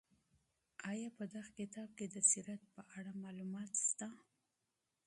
[0.91, 4.07] آیا په دغه کتاب کې د سیرت په اړه معلومات شته؟